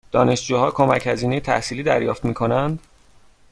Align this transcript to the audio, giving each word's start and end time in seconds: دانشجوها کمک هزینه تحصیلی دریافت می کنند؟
دانشجوها 0.11 0.71
کمک 0.71 1.07
هزینه 1.07 1.39
تحصیلی 1.39 1.83
دریافت 1.83 2.25
می 2.25 2.33
کنند؟ 2.33 2.79